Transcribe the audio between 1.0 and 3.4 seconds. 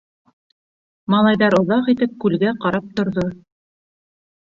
Малайҙар оҙаҡ итеп күлгә ҡарап торҙо.